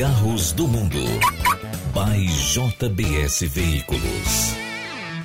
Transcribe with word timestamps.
Carros 0.00 0.52
do 0.52 0.66
Mundo. 0.66 0.96
By 1.92 2.24
JBS 2.26 3.40
Veículos. 3.42 4.54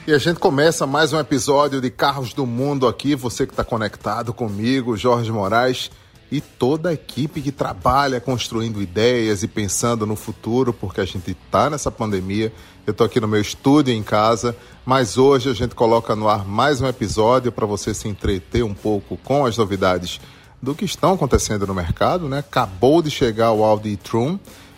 E 0.06 0.12
a 0.12 0.18
gente 0.18 0.38
começa 0.38 0.86
mais 0.86 1.14
um 1.14 1.18
episódio 1.18 1.80
de 1.80 1.90
Carros 1.90 2.34
do 2.34 2.46
Mundo 2.46 2.86
aqui. 2.86 3.16
Você 3.16 3.48
que 3.48 3.54
está 3.54 3.64
conectado 3.64 4.34
comigo, 4.34 4.98
Jorge 4.98 5.32
Moraes, 5.32 5.90
e 6.30 6.42
toda 6.42 6.90
a 6.90 6.94
equipe 6.94 7.42
que 7.42 7.54
trabalha 7.54 8.20
construindo 8.20 8.82
ideias 8.82 9.44
e 9.44 9.48
pensando 9.48 10.06
no 10.06 10.18
futuro, 10.18 10.74
porque 10.74 11.00
a 11.00 11.06
gente 11.06 11.32
está 11.32 11.70
nessa 11.70 11.90
pandemia. 11.90 12.52
Eu 12.86 12.92
estou 12.92 13.06
aqui 13.06 13.22
no 13.22 13.30
meu 13.30 13.40
estúdio 13.40 13.94
em 13.94 14.04
casa, 14.04 14.54
mas 14.86 15.18
hoje 15.18 15.50
a 15.50 15.54
gente 15.54 15.74
coloca 15.74 16.18
no 16.18 16.28
ar 16.28 16.46
mais 16.46 16.82
um 16.82 16.88
episódio 16.88 17.50
para 17.50 17.66
você 17.66 17.94
se 17.94 18.10
entreter 18.10 18.66
um 18.66 18.74
pouco 18.74 19.16
com 19.24 19.46
as 19.46 19.58
novidades 19.58 20.20
do 20.62 20.76
que 20.76 20.84
estão 20.84 21.14
acontecendo 21.14 21.66
no 21.66 21.74
mercado. 21.74 22.28
Né? 22.28 22.40
Acabou 22.40 23.02
de 23.02 23.10
chegar 23.10 23.54
o 23.54 23.64
Audi 23.64 23.92
e-tron. 23.92 24.38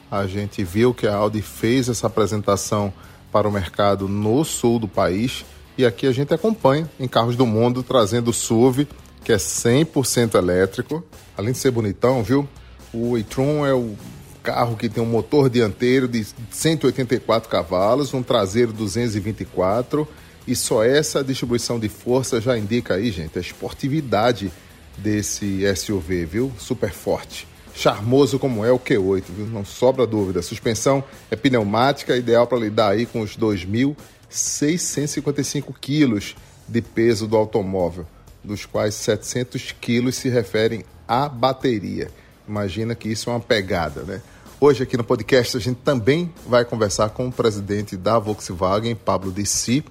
A 0.09 0.25
gente 0.25 0.63
viu 0.63 0.93
que 0.93 1.07
a 1.07 1.15
Audi 1.15 1.41
fez 1.41 1.89
essa 1.89 2.07
apresentação 2.07 2.93
para 3.31 3.47
o 3.47 3.51
mercado 3.51 4.07
no 4.07 4.43
sul 4.43 4.79
do 4.79 4.87
país. 4.87 5.45
E 5.77 5.85
aqui 5.85 6.07
a 6.07 6.11
gente 6.11 6.33
acompanha 6.33 6.89
em 6.99 7.07
Carros 7.07 7.35
do 7.35 7.45
Mundo, 7.45 7.83
trazendo 7.83 8.29
o 8.29 8.33
SUV, 8.33 8.87
que 9.23 9.31
é 9.31 9.37
100% 9.37 10.35
elétrico. 10.35 11.03
Além 11.37 11.51
de 11.51 11.57
ser 11.57 11.71
bonitão, 11.71 12.23
viu? 12.23 12.47
O 12.93 13.17
e-tron 13.17 13.65
é 13.65 13.73
o 13.73 13.95
carro 14.41 14.77
que 14.77 14.87
tem 14.87 15.03
um 15.03 15.07
motor 15.07 15.49
dianteiro 15.49 16.07
de 16.07 16.25
184 16.51 17.49
cavalos, 17.49 18.13
um 18.13 18.23
traseiro 18.23 18.71
224 18.71 20.07
e 20.47 20.55
só 20.55 20.81
essa 20.81 21.21
distribuição 21.21 21.77
de 21.77 21.89
força 21.89 22.39
já 22.39 22.57
indica 22.57 22.93
aí, 22.93 23.11
gente, 23.11 23.37
a 23.37 23.41
esportividade 23.41 24.49
desse 24.97 25.61
SUV, 25.75 26.25
viu? 26.25 26.51
Super 26.57 26.91
forte. 26.91 27.45
Charmoso 27.77 28.37
como 28.39 28.65
é 28.65 28.71
o 28.71 28.79
Q8, 28.79 29.25
viu? 29.29 29.45
Não 29.45 29.63
sobra 29.63 30.07
dúvida. 30.07 30.39
A 30.39 30.43
suspensão 30.43 31.03
é 31.29 31.35
pneumática, 31.35 32.17
ideal 32.17 32.47
para 32.47 32.57
lidar 32.57 32.89
aí 32.89 33.05
com 33.05 33.21
os 33.21 33.37
2.655 33.37 35.75
quilos 35.79 36.35
de 36.67 36.81
peso 36.81 37.27
do 37.27 37.37
automóvel, 37.37 38.07
dos 38.43 38.65
quais 38.65 38.95
700 38.95 39.75
quilos 39.79 40.15
se 40.15 40.27
referem 40.27 40.83
à 41.07 41.29
bateria. 41.29 42.09
Imagina 42.47 42.95
que 42.95 43.09
isso 43.09 43.29
é 43.29 43.33
uma 43.33 43.39
pegada, 43.39 44.01
né? 44.01 44.23
Hoje 44.59 44.81
aqui 44.81 44.97
no 44.97 45.03
podcast 45.03 45.55
a 45.55 45.59
gente 45.59 45.77
também 45.85 46.33
vai 46.47 46.65
conversar 46.65 47.11
com 47.11 47.27
o 47.27 47.31
presidente 47.31 47.95
da 47.95 48.17
Volkswagen, 48.17 48.95
Pablo 48.95 49.31
Dissi. 49.31 49.85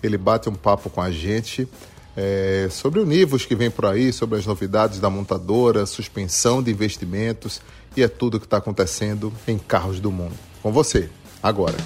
Ele 0.00 0.16
bate 0.16 0.48
um 0.48 0.54
papo 0.54 0.88
com 0.88 1.02
a 1.02 1.10
gente 1.10 1.68
é, 2.16 2.68
sobre 2.70 3.00
o 3.00 3.06
Nivus 3.06 3.46
que 3.46 3.54
vem 3.54 3.70
por 3.70 3.86
aí, 3.86 4.12
sobre 4.12 4.38
as 4.38 4.46
novidades 4.46 5.00
da 5.00 5.08
montadora, 5.08 5.86
suspensão 5.86 6.62
de 6.62 6.70
investimentos 6.70 7.60
e 7.96 8.02
é 8.02 8.08
tudo 8.08 8.36
o 8.36 8.40
que 8.40 8.46
está 8.46 8.58
acontecendo 8.58 9.32
em 9.46 9.58
carros 9.58 10.00
do 10.00 10.10
mundo. 10.10 10.34
Com 10.62 10.72
você, 10.72 11.10
agora. 11.42 11.76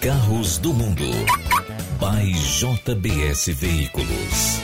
Carros 0.00 0.58
do 0.58 0.72
Mundo. 0.72 1.04
By 1.98 2.32
JBS 2.32 3.46
Veículos. 3.48 4.60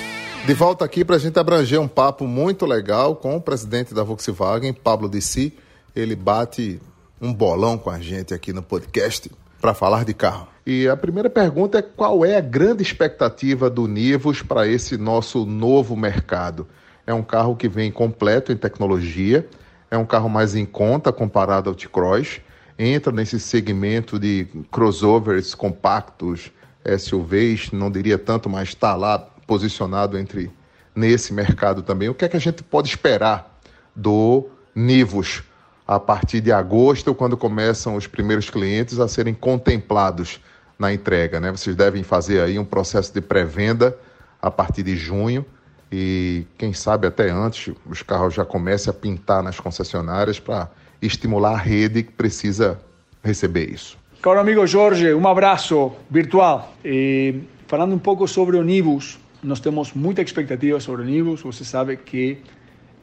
De 0.47 0.55
volta 0.55 0.85
aqui 0.85 1.05
para 1.05 1.17
a 1.17 1.19
gente 1.19 1.39
abranger 1.39 1.81
um 1.81 1.89
papo 1.89 2.27
muito 2.27 2.67
legal 2.67 3.17
com 3.17 3.37
o 3.37 3.41
presidente 3.41 3.95
da 3.95 4.03
Volkswagen, 4.03 4.73
Pablo 4.73 5.09
Dissi. 5.09 5.55
Ele 5.97 6.15
bate 6.15 6.81
um 7.21 7.33
bolão 7.33 7.79
com 7.79 7.91
a 7.91 7.99
gente 7.99 8.35
aqui 8.35 8.53
no 8.53 8.63
podcast 8.63 9.31
para 9.61 9.73
falar 9.73 10.05
de 10.05 10.13
carro. 10.13 10.54
E 10.67 10.89
a 10.89 10.97
primeira 10.97 11.29
pergunta 11.29 11.79
é 11.79 11.83
qual 11.83 12.25
é 12.25 12.37
a 12.37 12.41
grande 12.41 12.83
expectativa 12.83 13.69
do 13.69 13.87
Nivus 13.87 14.41
para 14.41 14.67
esse 14.67 14.97
nosso 14.97 15.45
novo 15.45 15.95
mercado? 15.95 16.67
É 17.07 17.13
um 17.13 17.23
carro 17.23 17.55
que 17.55 17.69
vem 17.69 17.93
completo 17.93 18.51
em 18.51 18.57
tecnologia, 18.57 19.47
é 19.91 19.99
um 19.99 20.07
carro 20.07 20.31
mais 20.31 20.55
em 20.55 20.65
conta 20.65 21.13
comparado 21.13 21.69
ao 21.69 21.77
T-Cross, 21.77 22.41
entra 22.79 23.13
nesse 23.13 23.39
segmento 23.39 24.19
de 24.19 24.47
crossovers 24.73 25.55
compactos, 25.55 26.51
SUVs, 26.99 27.71
não 27.71 27.91
diria 27.91 28.17
tanto, 28.17 28.49
mas 28.49 28.71
está 28.71 28.95
lá 28.95 29.19
posicionado 29.47 30.17
entre 30.17 30.51
nesse 30.95 31.35
mercado 31.35 31.83
também. 31.83 32.09
O 32.09 32.15
que 32.15 32.25
é 32.25 32.29
que 32.29 32.39
a 32.39 32.41
gente 32.41 32.63
pode 32.63 32.89
esperar 32.89 33.61
do 33.95 34.49
Nivus? 34.75 35.43
a 35.87 36.01
partir 36.01 36.41
de 36.41 36.51
agosto, 36.51 37.15
quando 37.15 37.37
começam 37.37 37.95
os 37.95 38.07
primeiros 38.07 38.49
clientes 38.49 38.99
a 38.99 39.07
serem 39.07 39.35
contemplados 39.35 40.41
na 40.79 40.93
entrega. 40.93 41.41
Né? 41.41 41.51
Vocês 41.51 41.77
devem 41.77 42.03
fazer 42.03 42.41
aí 42.41 42.59
um 42.59 42.65
processo 42.65 43.13
de 43.13 43.21
pré-venda 43.21 43.97
a 44.41 44.51
partir 44.51 44.83
de 44.83 44.97
junho 44.97 45.45
e 45.91 46.45
quem 46.59 46.73
sabe 46.73 47.07
até 47.07 47.31
antes 47.31 47.73
os 47.87 48.03
carros 48.03 48.35
já 48.35 48.45
comecem 48.45 48.91
a 48.91 48.95
pintar 48.95 49.43
nas 49.43 49.61
concessionárias 49.61 50.41
para 50.41 50.69
estimular 51.01 51.53
a 51.53 51.57
rede 51.57 52.03
que 52.03 52.13
precisa 52.13 52.81
receber 53.23 53.71
isso. 53.71 53.97
Caro 54.21 54.41
amigo 54.41 54.67
Jorge, 54.67 55.13
um 55.13 55.29
abraço 55.29 55.93
virtual. 56.11 56.75
E, 56.85 57.43
falando 57.67 57.95
um 57.95 57.99
pouco 57.99 58.27
sobre 58.27 58.57
o 58.57 58.63
Nibus, 58.63 59.19
nós 59.43 59.61
temos 59.61 59.93
muita 59.93 60.23
expectativa 60.23 60.81
sobre 60.81 61.03
o 61.03 61.05
Nibus. 61.05 61.43
Você 61.43 61.65
sabe 61.65 61.97
que 61.99 62.39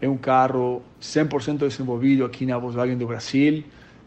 é 0.01 0.09
um 0.09 0.17
carro 0.17 0.81
100% 0.99 1.59
desenvolvido 1.59 2.25
aqui 2.25 2.45
na 2.45 2.57
Volkswagen 2.57 2.97
do 2.97 3.05
Brasil, 3.05 3.63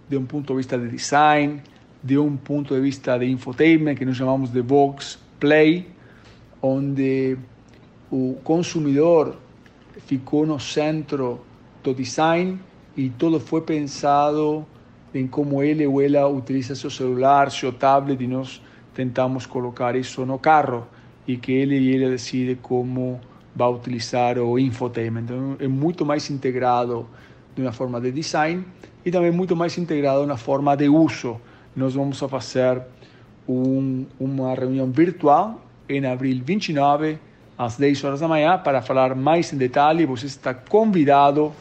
de 0.08 0.16
um 0.16 0.26
ponto 0.26 0.52
de 0.52 0.56
vista 0.56 0.76
de 0.76 0.88
design, 0.88 1.62
de 2.04 2.19
um 2.19 2.37
ponto 2.37 2.75
de 2.75 2.81
vista 2.82 3.19
de 3.19 3.25
infotainment, 3.25 3.94
que 3.94 4.04
nós 4.04 4.16
chamamos 4.16 4.50
de 4.50 4.60
Vox 4.60 5.19
Play, 5.41 5.88
onde 6.60 7.38
o 8.10 8.37
consumidor 8.44 9.37
ficou 10.06 10.44
no 10.44 10.60
centro 10.60 11.41
do 11.82 11.94
design 11.94 12.60
e 12.94 13.09
tudo 13.09 13.41
foi 13.41 13.62
pensado 13.62 14.66
em 15.14 15.26
como 15.26 15.62
ele 15.62 15.87
ou 15.87 16.03
ela 16.03 16.28
utiliza 16.28 16.75
seu 16.75 16.91
celular, 16.91 17.50
seu 17.50 17.72
tablet 17.72 18.22
e 18.22 18.26
nós 18.26 18.60
tentamos 18.93 19.47
colocar 19.47 19.97
isso 19.97 20.26
no 20.26 20.38
carro 20.38 20.87
e 21.26 21.38
que 21.38 21.53
ele 21.53 21.78
e 21.78 21.97
ela 21.97 22.10
decide 22.10 22.56
como 22.56 23.19
vai 23.56 23.72
utilizar 23.72 24.38
o 24.38 24.59
infotainment. 24.59 25.22
Então, 25.22 25.56
é 25.59 25.69
muito 25.69 26.04
mais 26.04 26.28
integrado 26.28 27.06
de 27.54 27.62
uma 27.62 27.72
forma 27.72 28.00
de 28.00 28.12
design 28.12 28.64
e 29.04 29.10
também 29.10 29.31
muito 29.31 29.56
mais 29.56 29.78
integrado 29.78 30.26
na 30.26 30.37
forma 30.37 30.76
de 30.76 30.88
uso. 30.88 31.41
Nós 31.77 31.95
vamos 31.95 32.21
fazer 32.21 32.83
um, 33.49 34.07
uma 34.19 34.55
reunião 34.55 34.91
virtual 34.91 35.61
em 35.89 36.07
abril 36.07 36.41
29, 36.45 37.19
às 37.59 37.77
10 37.77 38.05
horas 38.05 38.21
da 38.21 38.29
manhã, 38.29 38.57
para 38.57 38.81
falar 38.81 39.15
mais 39.15 39.53
em 39.53 39.57
detalhe. 39.57 40.07
Você 40.07 40.27
está 40.27 40.55
convidado 40.55 41.53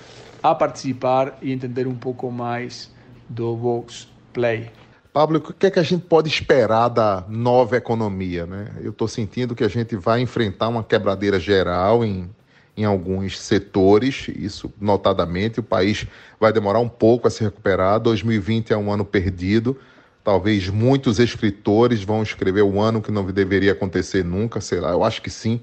a 0.41 0.53
participar 0.53 1.38
e 1.41 1.51
entender 1.51 1.88
um 1.88 1.96
pouco 1.96 2.31
mais 2.31 2.91
do 3.28 3.56
Vox 3.56 4.07
Play. 4.31 4.69
Pablo, 5.12 5.38
o 5.38 5.53
que 5.53 5.68
é 5.68 5.72
que 5.72 5.79
a 5.79 5.84
gente 5.84 6.06
pode 6.06 6.28
esperar 6.28 6.90
da 6.90 7.24
nova 7.28 7.78
economia? 7.78 8.45
Né? 8.45 8.68
Eu 8.81 8.91
estou 8.91 9.07
sentindo 9.07 9.56
que 9.56 9.63
a 9.63 9.68
gente 9.68 9.95
vai 9.95 10.22
enfrentar 10.22 10.68
uma 10.68 10.84
quebradeira 10.84 11.40
geral 11.40 12.03
em, 12.03 12.30
em 12.75 12.84
alguns 12.84 13.40
setores, 13.40 14.28
isso 14.35 14.74
notadamente. 14.80 15.59
O 15.59 15.63
país 15.63 16.07
vai 16.40 16.51
demorar 16.51 16.80
um 16.80 16.90
pouco 16.90 17.28
a 17.28 17.31
se 17.31 17.44
recuperar. 17.44 18.00
2020 18.00 18.74
é 18.74 18.78
um 18.78 18.91
ano 18.91 19.06
perdido. 19.06 19.78
Talvez 20.23 20.69
muitos 20.69 21.19
escritores 21.19 22.03
vão 22.03 22.23
escrever 22.23 22.61
o 22.61 22.79
ano 22.79 23.01
que 23.01 23.11
não 23.11 23.25
deveria 23.25 23.73
acontecer 23.73 24.23
nunca, 24.23 24.61
sei 24.61 24.79
lá. 24.79 24.91
Eu 24.91 25.03
acho 25.03 25.22
que 25.22 25.29
sim, 25.29 25.59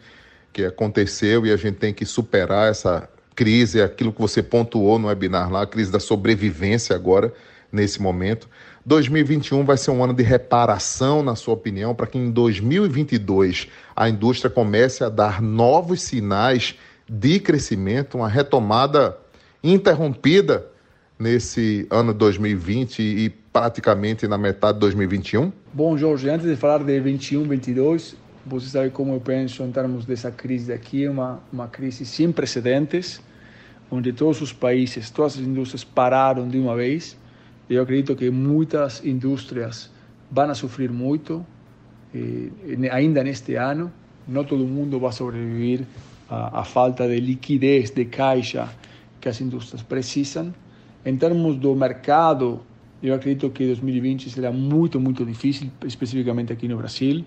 que 0.52 0.64
aconteceu 0.64 1.46
e 1.46 1.52
a 1.52 1.56
gente 1.56 1.76
tem 1.76 1.94
que 1.94 2.04
superar 2.04 2.70
essa 2.70 3.08
crise, 3.34 3.80
aquilo 3.80 4.12
que 4.12 4.20
você 4.20 4.42
pontuou 4.42 4.98
no 4.98 5.08
webinar 5.08 5.50
lá, 5.50 5.62
a 5.62 5.66
crise 5.66 5.90
da 5.90 5.98
sobrevivência 5.98 6.94
agora, 6.94 7.32
nesse 7.72 8.02
momento. 8.02 8.48
2021 8.84 9.64
vai 9.64 9.76
ser 9.76 9.92
um 9.92 10.02
ano 10.02 10.12
de 10.12 10.22
reparação, 10.22 11.22
na 11.22 11.34
sua 11.36 11.54
opinião, 11.54 11.94
para 11.94 12.06
que 12.06 12.18
em 12.18 12.30
2022 12.30 13.68
a 13.94 14.08
indústria 14.08 14.50
comece 14.50 15.04
a 15.04 15.08
dar 15.08 15.40
novos 15.40 16.02
sinais 16.02 16.74
de 17.08 17.40
crescimento, 17.40 18.18
uma 18.18 18.28
retomada 18.28 19.16
interrompida 19.62 20.69
nesse 21.20 21.86
ano 21.90 22.14
2020 22.14 23.00
e 23.00 23.28
praticamente 23.52 24.26
na 24.26 24.38
metade 24.38 24.74
de 24.74 24.80
2021? 24.80 25.52
Bom, 25.72 25.96
Jorge, 25.96 26.28
antes 26.30 26.46
de 26.46 26.56
falar 26.56 26.82
de 26.82 26.98
21, 26.98 27.44
22, 27.44 28.16
você 28.46 28.66
sabe 28.68 28.90
como 28.90 29.14
eu 29.14 29.20
penso 29.20 29.62
em 29.62 29.70
termos 29.70 30.06
dessa 30.06 30.30
crise 30.30 30.72
aqui, 30.72 31.06
uma, 31.06 31.40
uma 31.52 31.68
crise 31.68 32.06
sem 32.06 32.32
precedentes, 32.32 33.20
onde 33.90 34.12
todos 34.12 34.40
os 34.40 34.52
países, 34.52 35.10
todas 35.10 35.34
as 35.34 35.40
indústrias 35.40 35.84
pararam 35.84 36.48
de 36.48 36.58
uma 36.58 36.74
vez 36.74 37.20
eu 37.70 37.84
acredito 37.84 38.16
que 38.16 38.28
muitas 38.30 39.04
indústrias 39.04 39.88
vão 40.28 40.52
sofrer 40.56 40.90
muito, 40.90 41.46
eh, 42.12 42.50
ainda 42.90 43.22
neste 43.22 43.54
ano. 43.54 43.92
Não 44.26 44.42
todo 44.42 44.64
mundo 44.64 44.98
vai 44.98 45.12
sobreviver 45.12 45.86
à, 46.28 46.62
à 46.62 46.64
falta 46.64 47.06
de 47.06 47.20
liquidez, 47.20 47.90
de 47.90 48.04
caixa 48.06 48.68
que 49.20 49.28
as 49.28 49.40
indústrias 49.40 49.84
precisam. 49.84 50.52
Em 51.04 51.16
termos 51.16 51.56
do 51.56 51.74
mercado, 51.74 52.60
eu 53.02 53.14
acredito 53.14 53.48
que 53.50 53.66
2020 53.66 54.28
será 54.28 54.52
muito, 54.52 55.00
muito 55.00 55.24
difícil, 55.24 55.70
especificamente 55.86 56.52
aqui 56.52 56.68
no 56.68 56.76
Brasil, 56.76 57.24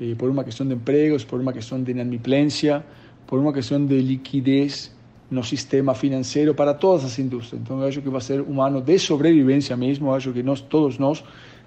eh, 0.00 0.14
por 0.16 0.28
uma 0.28 0.42
questão 0.42 0.66
de 0.66 0.74
empregos, 0.74 1.24
por 1.24 1.40
uma 1.40 1.52
questão 1.52 1.80
de 1.80 1.92
inadimplência, 1.92 2.84
por 3.26 3.38
uma 3.38 3.52
questão 3.52 3.84
de 3.84 4.00
liquidez 4.00 4.92
no 5.30 5.44
sistema 5.44 5.94
financeiro 5.94 6.54
para 6.54 6.74
todas 6.74 7.04
as 7.04 7.18
indústrias. 7.18 7.62
Então, 7.62 7.80
eu 7.80 7.86
acho 7.86 8.02
que 8.02 8.08
vai 8.08 8.20
ser 8.20 8.40
um 8.40 8.60
ano 8.60 8.80
de 8.80 8.98
sobrevivência 8.98 9.76
mesmo. 9.76 10.08
Eu 10.08 10.14
acho 10.14 10.32
que 10.32 10.42
nós, 10.42 10.60
todos 10.60 10.98
nós, 10.98 11.22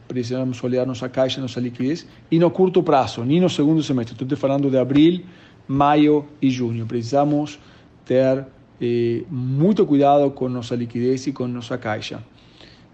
precisamos 0.08 0.62
olhar 0.64 0.86
nossa 0.86 1.08
caixa, 1.08 1.40
nossa 1.42 1.60
liquidez, 1.60 2.06
e 2.30 2.40
no 2.40 2.52
curto 2.52 2.84
prazo, 2.84 3.24
nem 3.24 3.40
no 3.40 3.50
segundo 3.50 3.82
semestre. 3.82 4.22
Estou 4.22 4.38
falando 4.38 4.70
de 4.70 4.78
abril, 4.78 5.22
maio 5.68 6.26
e 6.42 6.50
junho. 6.50 6.86
Precisamos 6.86 7.60
ter 8.06 8.46
eh, 8.82 9.24
muito 9.30 9.86
cuidado 9.86 10.30
com 10.32 10.48
nossa 10.48 10.76
liquidez 10.76 11.28
e 11.28 11.32
com 11.32 11.48
nossa 11.48 11.78
caixa. 11.78 12.24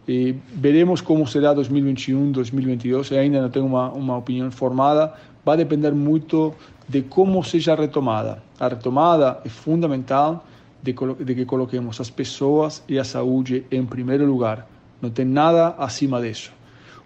Eh, 0.08 0.36
veremos 0.54 1.02
como 1.02 1.26
será 1.28 1.54
2021, 1.54 2.32
2022. 2.32 3.12
Eu 3.12 3.20
ainda 3.20 3.42
não 3.42 3.50
tenho 3.50 3.66
uma, 3.66 3.92
uma 3.92 4.18
opinião 4.18 4.50
formada. 4.52 5.14
Vai 5.46 5.58
depender 5.58 5.92
muito 5.92 6.54
de 6.88 7.02
como 7.02 7.44
seja 7.44 7.74
a 7.74 7.76
retomada. 7.76 8.42
A 8.60 8.68
retomada 8.68 9.42
é 9.46 9.50
fundamental 9.50 10.46
de, 10.82 10.94
de 11.24 11.36
que 11.36 11.46
coloquemos 11.46 12.00
as 12.00 12.10
pessoas 12.10 12.84
e 12.88 13.00
a 13.00 13.04
saúde 13.04 13.66
em 13.72 13.86
primeiro 13.86 14.26
lugar. 14.26 14.68
Não 15.02 15.10
tem 15.10 15.26
nada 15.26 15.76
acima 15.78 16.22
disso. 16.22 16.52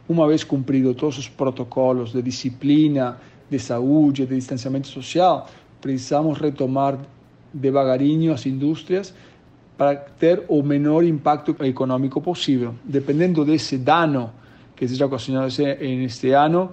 Uma 0.10 0.28
vez 0.28 0.44
cumprido 0.44 0.94
todos 0.94 1.18
os 1.18 1.28
protocolos 1.28 2.12
de 2.12 2.22
disciplina, 2.22 3.18
de 3.50 3.60
saúde, 3.60 4.26
de 4.26 4.36
distanciamento 4.36 4.88
social, 4.88 5.48
precisamos 5.82 6.38
retomar 6.40 6.98
devagarinho 7.54 8.34
as 8.34 8.46
indústrias 8.46 9.14
para 9.78 9.96
ter 9.96 10.44
o 10.48 10.64
menor 10.64 11.04
impacto 11.04 11.56
econômico 11.64 12.20
possível. 12.20 12.74
Dependendo 12.84 13.46
desse 13.46 13.78
dano 13.78 14.32
que 14.76 14.88
seja 14.88 15.06
ocasionado 15.06 15.54
neste 15.80 16.32
ano, 16.32 16.72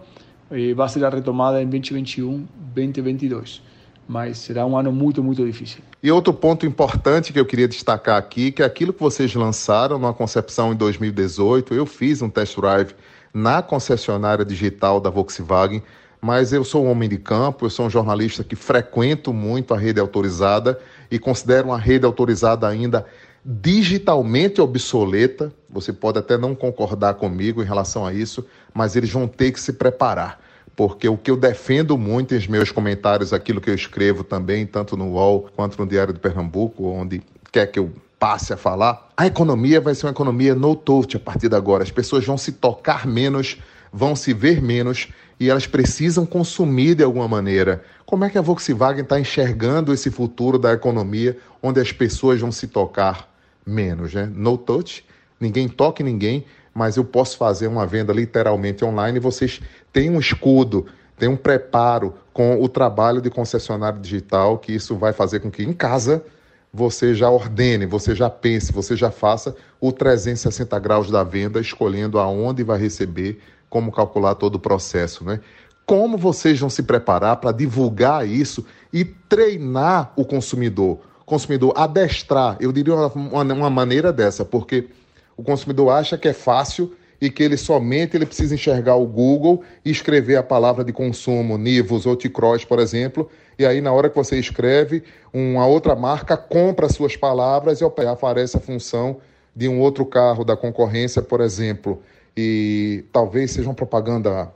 eh, 0.50 0.74
vai 0.74 0.88
ser 0.88 1.04
a 1.04 1.08
retomada 1.08 1.62
em 1.62 1.66
2021, 1.66 2.46
2022. 2.74 3.62
Mas 4.06 4.38
será 4.38 4.66
um 4.66 4.76
ano 4.76 4.92
muito, 4.92 5.22
muito 5.22 5.44
difícil. 5.44 5.82
E 6.02 6.10
outro 6.10 6.32
ponto 6.34 6.66
importante 6.66 7.32
que 7.32 7.40
eu 7.40 7.46
queria 7.46 7.66
destacar 7.66 8.18
aqui, 8.18 8.52
que 8.52 8.62
é 8.62 8.66
aquilo 8.66 8.92
que 8.92 9.00
vocês 9.00 9.34
lançaram 9.34 9.98
numa 9.98 10.12
concepção 10.12 10.72
em 10.72 10.76
2018, 10.76 11.72
eu 11.72 11.86
fiz 11.86 12.20
um 12.20 12.28
test 12.28 12.58
drive 12.58 12.94
na 13.32 13.62
concessionária 13.62 14.44
digital 14.44 15.00
da 15.00 15.08
Volkswagen, 15.08 15.82
mas 16.24 16.54
eu 16.54 16.64
sou 16.64 16.86
um 16.86 16.90
homem 16.90 17.06
de 17.06 17.18
campo, 17.18 17.66
eu 17.66 17.70
sou 17.70 17.84
um 17.84 17.90
jornalista 17.90 18.42
que 18.42 18.56
frequento 18.56 19.30
muito 19.30 19.74
a 19.74 19.78
rede 19.78 20.00
autorizada 20.00 20.80
e 21.10 21.18
considero 21.18 21.68
uma 21.68 21.78
rede 21.78 22.06
autorizada 22.06 22.66
ainda 22.66 23.04
digitalmente 23.44 24.58
obsoleta. 24.58 25.52
Você 25.68 25.92
pode 25.92 26.18
até 26.18 26.38
não 26.38 26.54
concordar 26.54 27.12
comigo 27.12 27.62
em 27.62 27.66
relação 27.66 28.06
a 28.06 28.14
isso, 28.14 28.42
mas 28.72 28.96
eles 28.96 29.10
vão 29.10 29.28
ter 29.28 29.52
que 29.52 29.60
se 29.60 29.74
preparar. 29.74 30.40
Porque 30.74 31.06
o 31.06 31.18
que 31.18 31.30
eu 31.30 31.36
defendo 31.36 31.98
muito 31.98 32.34
em 32.34 32.48
meus 32.48 32.72
comentários, 32.72 33.34
aquilo 33.34 33.60
que 33.60 33.68
eu 33.68 33.74
escrevo 33.74 34.24
também, 34.24 34.64
tanto 34.64 34.96
no 34.96 35.10
UOL 35.10 35.50
quanto 35.54 35.78
no 35.78 35.86
Diário 35.86 36.14
de 36.14 36.20
Pernambuco, 36.20 36.86
onde 36.86 37.20
quer 37.52 37.66
que 37.66 37.78
eu 37.78 37.92
passe 38.18 38.50
a 38.50 38.56
falar, 38.56 39.10
a 39.14 39.26
economia 39.26 39.78
vai 39.78 39.94
ser 39.94 40.06
uma 40.06 40.12
economia 40.12 40.54
no 40.54 40.74
touch 40.74 41.18
a 41.18 41.20
partir 41.20 41.50
de 41.50 41.54
agora. 41.54 41.82
As 41.82 41.90
pessoas 41.90 42.24
vão 42.24 42.38
se 42.38 42.52
tocar 42.52 43.06
menos, 43.06 43.58
vão 43.92 44.16
se 44.16 44.32
ver 44.32 44.62
menos 44.62 45.08
e 45.38 45.50
elas 45.50 45.66
precisam 45.66 46.24
consumir 46.24 46.94
de 46.94 47.02
alguma 47.02 47.26
maneira. 47.26 47.82
Como 48.06 48.24
é 48.24 48.30
que 48.30 48.38
a 48.38 48.42
Volkswagen 48.42 49.02
está 49.02 49.18
enxergando 49.18 49.92
esse 49.92 50.10
futuro 50.10 50.58
da 50.58 50.72
economia 50.72 51.36
onde 51.62 51.80
as 51.80 51.92
pessoas 51.92 52.40
vão 52.40 52.52
se 52.52 52.66
tocar 52.68 53.32
menos, 53.66 54.14
né? 54.14 54.30
No 54.32 54.56
touch, 54.56 55.04
ninguém 55.40 55.68
toca 55.68 56.02
em 56.02 56.06
ninguém, 56.06 56.44
mas 56.72 56.96
eu 56.96 57.04
posso 57.04 57.36
fazer 57.36 57.66
uma 57.66 57.86
venda 57.86 58.12
literalmente 58.12 58.84
online 58.84 59.18
e 59.18 59.20
vocês 59.20 59.60
têm 59.92 60.10
um 60.10 60.18
escudo, 60.18 60.86
têm 61.16 61.28
um 61.28 61.36
preparo 61.36 62.14
com 62.32 62.60
o 62.60 62.68
trabalho 62.68 63.20
de 63.20 63.30
concessionário 63.30 64.00
digital, 64.00 64.58
que 64.58 64.72
isso 64.72 64.96
vai 64.96 65.12
fazer 65.12 65.40
com 65.40 65.50
que 65.50 65.62
em 65.62 65.72
casa 65.72 66.24
você 66.72 67.14
já 67.14 67.30
ordene, 67.30 67.86
você 67.86 68.16
já 68.16 68.28
pense, 68.28 68.72
você 68.72 68.96
já 68.96 69.10
faça 69.10 69.54
o 69.80 69.92
360 69.92 70.76
graus 70.80 71.08
da 71.08 71.22
venda, 71.22 71.60
escolhendo 71.60 72.18
aonde 72.18 72.64
vai 72.64 72.80
receber, 72.80 73.40
como 73.74 73.90
calcular 73.90 74.36
todo 74.36 74.54
o 74.54 74.60
processo, 74.60 75.24
né? 75.24 75.40
Como 75.84 76.16
vocês 76.16 76.60
vão 76.60 76.70
se 76.70 76.84
preparar 76.84 77.38
para 77.38 77.50
divulgar 77.50 78.24
isso 78.24 78.64
e 78.92 79.04
treinar 79.04 80.12
o 80.14 80.24
consumidor? 80.24 81.00
consumidor 81.26 81.72
adestrar, 81.74 82.56
eu 82.60 82.70
diria 82.70 82.94
uma, 82.94 83.42
uma 83.42 83.70
maneira 83.70 84.12
dessa, 84.12 84.44
porque 84.44 84.88
o 85.36 85.42
consumidor 85.42 85.90
acha 85.90 86.18
que 86.18 86.28
é 86.28 86.34
fácil 86.34 86.94
e 87.18 87.30
que 87.30 87.42
ele 87.42 87.56
somente 87.56 88.14
ele 88.14 88.26
precisa 88.26 88.54
enxergar 88.54 88.94
o 88.94 89.06
Google 89.06 89.64
e 89.82 89.90
escrever 89.90 90.36
a 90.36 90.42
palavra 90.42 90.84
de 90.84 90.92
consumo, 90.92 91.56
Nivus 91.56 92.04
ou 92.04 92.14
T-Cross, 92.14 92.66
por 92.66 92.78
exemplo, 92.78 93.28
e 93.58 93.64
aí 93.64 93.80
na 93.80 93.90
hora 93.90 94.10
que 94.10 94.16
você 94.16 94.38
escreve, 94.38 95.02
uma 95.32 95.66
outra 95.66 95.96
marca 95.96 96.36
compra 96.36 96.90
suas 96.90 97.16
palavras 97.16 97.80
e 97.80 97.84
aparece 97.84 98.56
a 98.56 98.60
função 98.60 99.16
de 99.56 99.66
um 99.66 99.80
outro 99.80 100.04
carro 100.04 100.44
da 100.44 100.56
concorrência, 100.56 101.22
por 101.22 101.40
exemplo, 101.40 102.02
e 102.36 103.04
talvez 103.12 103.52
seja 103.52 103.68
uma 103.68 103.74
propaganda 103.74 104.52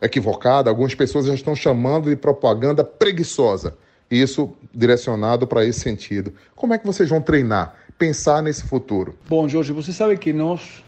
equivocada, 0.00 0.70
algumas 0.70 0.94
pessoas 0.94 1.26
já 1.26 1.34
estão 1.34 1.54
chamando 1.54 2.08
de 2.08 2.16
propaganda 2.16 2.82
preguiçosa 2.82 3.76
isso 4.10 4.52
direcionado 4.74 5.46
para 5.46 5.64
esse 5.64 5.80
sentido. 5.80 6.34
Como 6.56 6.74
é 6.74 6.78
que 6.78 6.86
vocês 6.86 7.08
vão 7.08 7.20
treinar, 7.20 7.76
pensar 7.96 8.42
nesse 8.42 8.64
futuro? 8.64 9.14
Bom, 9.28 9.48
Jorge, 9.48 9.72
você 9.72 9.92
sabe 9.92 10.16
que 10.16 10.32
nós 10.32 10.82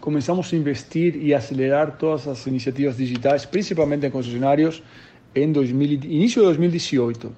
começamos 0.00 0.52
a 0.52 0.56
investir 0.56 1.16
e 1.16 1.34
acelerar 1.34 1.96
todas 1.96 2.28
as 2.28 2.46
iniciativas 2.46 2.96
digitais, 2.96 3.44
principalmente 3.44 4.06
em 4.06 4.10
concessionários, 4.10 4.82
em 5.34 5.50
2000, 5.50 6.04
início 6.04 6.40
de 6.40 6.46
2018. 6.46 7.32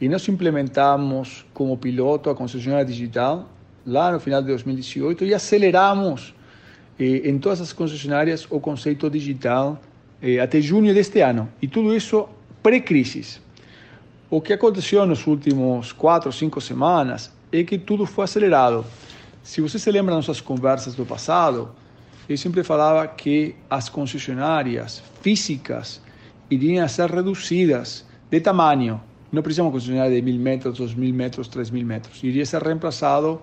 E 0.00 0.08
nós 0.08 0.26
implementamos 0.28 1.46
como 1.54 1.76
piloto 1.76 2.28
a 2.28 2.34
concessionária 2.34 2.84
digital 2.84 3.48
lá 3.86 4.10
no 4.10 4.18
final 4.18 4.40
de 4.40 4.48
2018 4.48 5.24
e 5.24 5.34
aceleramos 5.34 6.34
em 7.04 7.38
todas 7.38 7.60
as 7.60 7.72
concessionárias 7.72 8.46
o 8.50 8.60
conceito 8.60 9.08
digital 9.08 9.80
eh, 10.20 10.38
até 10.38 10.60
junho 10.60 10.92
deste 10.92 11.20
ano. 11.20 11.48
E 11.62 11.66
tudo 11.66 11.94
isso 11.94 12.28
pré-crise. 12.62 13.40
O 14.28 14.40
que 14.40 14.52
aconteceu 14.52 15.04
nos 15.06 15.26
últimos 15.26 15.92
quatro, 15.92 16.30
cinco 16.32 16.60
semanas 16.60 17.32
é 17.50 17.64
que 17.64 17.78
tudo 17.78 18.06
foi 18.06 18.24
acelerado. 18.24 18.84
Se 19.42 19.60
você 19.60 19.78
se 19.78 19.90
lembra 19.90 20.14
das 20.14 20.26
nossas 20.26 20.40
conversas 20.40 20.94
do 20.94 21.04
passado, 21.06 21.70
eu 22.28 22.36
sempre 22.36 22.62
falava 22.62 23.08
que 23.08 23.56
as 23.68 23.88
concessionárias 23.88 25.02
físicas 25.22 26.00
iriam 26.50 26.86
ser 26.86 27.10
reduzidas 27.10 28.04
de 28.30 28.40
tamanho. 28.40 29.00
Não 29.32 29.42
precisamos 29.42 29.72
concessionária 29.72 30.14
de 30.14 30.22
mil 30.22 30.38
metros, 30.38 30.78
dois 30.78 30.94
mil 30.94 31.14
metros, 31.14 31.48
três 31.48 31.70
mil 31.70 31.84
metros. 31.84 32.22
Iria 32.22 32.44
ser 32.44 32.62
reemplazado 32.62 33.40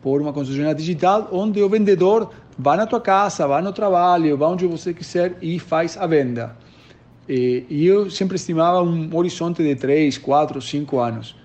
por 0.00 0.20
uma 0.20 0.32
concessionária 0.32 0.74
digital, 0.74 1.28
onde 1.32 1.60
o 1.60 1.68
vendedor 1.68 2.30
vai 2.58 2.76
na 2.76 2.86
tua 2.86 3.00
casa, 3.00 3.46
vai 3.46 3.62
no 3.62 3.72
trabalho, 3.72 4.36
vai 4.36 4.48
onde 4.48 4.66
você 4.66 4.94
quiser 4.94 5.36
e 5.42 5.58
faz 5.58 5.96
a 5.96 6.06
venda. 6.06 6.56
E 7.28 7.84
eu 7.84 8.10
sempre 8.10 8.36
estimava 8.36 8.82
um 8.82 9.14
horizonte 9.14 9.62
de 9.62 9.74
3, 9.74 10.16
4, 10.18 10.62
5 10.62 10.98
anos. 10.98 11.36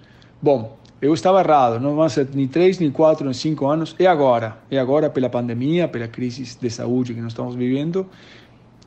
Bom, 0.42 0.78
eu 1.02 1.14
estava 1.14 1.42
errado, 1.42 1.80
não 1.82 1.96
vão 1.96 2.08
ser 2.08 2.30
nem 2.34 2.48
3, 2.48 2.80
nem 2.80 2.90
4, 2.90 3.26
nem 3.26 3.34
5 3.34 3.66
anos, 3.66 3.96
é 4.00 4.06
agora. 4.06 4.58
É 4.72 4.80
agora 4.80 5.10
pela 5.10 5.30
pandemia, 5.30 5.88
pela 5.88 6.08
crise 6.08 6.58
de 6.58 6.70
saúde 6.70 7.14
que 7.14 7.20
nós 7.20 7.34
estamos 7.34 7.56
vivendo. 7.56 8.06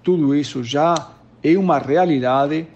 Tudo 0.03 0.35
isso 0.35 0.65
já 0.65 0.95
é 1.43 1.59
uma 1.59 1.79
realidade. 1.79 2.67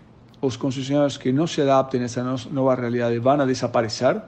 Os 0.43 0.57
concessionários 0.57 1.17
que 1.17 1.33
não 1.33 1.47
se 1.47 1.63
adaptem 1.63 2.03
a 2.03 2.05
essa 2.05 2.23
nova 2.51 2.75
realidade 2.75 3.19
vão 3.19 3.47
desaparecer. 3.47 4.21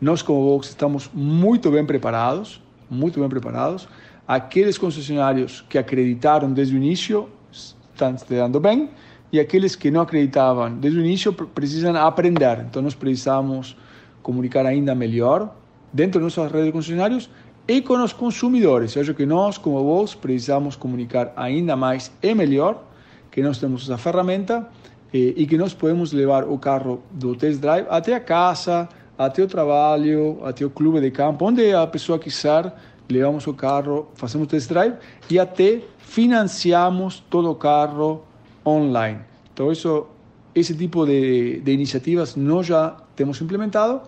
Nós, 0.00 0.20
como 0.20 0.44
Vox, 0.44 0.68
estamos 0.68 1.10
muito 1.14 1.70
bem 1.70 1.84
preparados, 1.84 2.62
muito 2.90 3.18
bem 3.18 3.28
preparados. 3.28 3.88
Aqueles 4.28 4.76
concessionários 4.76 5.64
que 5.70 5.78
acreditaram 5.78 6.52
desde 6.52 6.74
o 6.74 6.76
início 6.76 7.28
estão 7.50 8.16
se 8.18 8.26
dando 8.28 8.60
bem 8.60 8.90
e 9.32 9.40
aqueles 9.40 9.74
que 9.74 9.90
não 9.90 10.02
acreditavam 10.02 10.70
desde 10.74 11.00
o 11.00 11.02
início 11.02 11.32
precisam 11.32 11.96
aprender. 11.96 12.66
Então 12.68 12.82
nós 12.82 12.94
precisamos 12.94 13.74
comunicar 14.22 14.66
ainda 14.66 14.94
melhor 14.94 15.54
dentro 15.92 16.20
de 16.20 16.24
nossas 16.24 16.52
redes 16.52 16.66
de 16.66 16.72
concessionários 16.72 17.30
e 17.66 17.80
com 17.80 17.94
os 18.02 18.12
consumidores. 18.12 18.94
Eu 18.94 19.02
acho 19.02 19.14
que 19.14 19.24
nós, 19.24 19.56
como 19.56 19.82
vós, 19.82 20.14
precisamos 20.14 20.76
comunicar 20.76 21.32
ainda 21.36 21.74
mais 21.74 22.12
e 22.22 22.34
melhor, 22.34 22.84
que 23.30 23.42
nós 23.42 23.58
temos 23.58 23.84
essa 23.84 23.96
ferramenta 23.96 24.68
e, 25.12 25.34
e 25.36 25.46
que 25.46 25.56
nós 25.56 25.72
podemos 25.72 26.12
levar 26.12 26.44
o 26.44 26.58
carro 26.58 27.02
do 27.10 27.34
test 27.34 27.60
drive 27.60 27.86
até 27.88 28.14
a 28.14 28.20
casa, 28.20 28.88
até 29.18 29.42
o 29.42 29.46
trabalho, 29.46 30.38
até 30.44 30.64
o 30.64 30.70
clube 30.70 31.00
de 31.00 31.10
campo, 31.10 31.44
onde 31.44 31.72
a 31.72 31.86
pessoa 31.86 32.18
quiser, 32.18 32.72
levamos 33.08 33.46
o 33.46 33.54
carro, 33.54 34.08
fazemos 34.14 34.48
test 34.48 34.68
drive 34.68 34.94
e 35.30 35.38
até 35.38 35.82
financiamos 35.98 37.20
todo 37.30 37.50
o 37.50 37.54
carro 37.54 38.22
online. 38.64 39.20
Então, 39.52 39.72
isso, 39.72 40.06
esse 40.54 40.74
tipo 40.74 41.06
de, 41.06 41.60
de 41.60 41.72
iniciativas 41.72 42.36
nós 42.36 42.66
já 42.66 42.96
temos 43.14 43.40
implementado. 43.40 44.02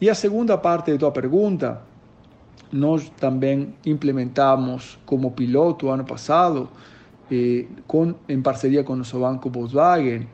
E 0.00 0.10
a 0.10 0.14
segunda 0.14 0.58
parte 0.58 0.92
de 0.92 0.98
tua 0.98 1.12
pergunta, 1.12 1.82
nós 2.72 3.10
também 3.20 3.74
implementamos 3.84 4.98
como 5.04 5.30
piloto 5.30 5.88
ano 5.88 6.04
passado, 6.04 6.68
eh, 7.30 7.66
com, 7.86 8.14
em 8.28 8.40
parceria 8.40 8.82
com 8.82 8.94
o 8.94 8.96
nosso 8.96 9.18
banco 9.18 9.50
Volkswagen, 9.50 10.26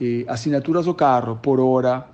eh, 0.00 0.24
assinaturas 0.28 0.86
do 0.86 0.94
carro 0.94 1.38
por 1.42 1.60
hora, 1.60 2.06